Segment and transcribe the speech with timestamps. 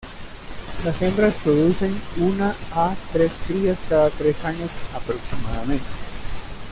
[0.83, 5.85] Las hembras producen una a tres crías cada tres años aproximadamente.